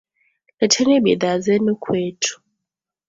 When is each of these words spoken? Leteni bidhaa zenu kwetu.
Leteni 0.59 0.95
bidhaa 1.05 1.37
zenu 1.45 1.71
kwetu. 1.83 2.33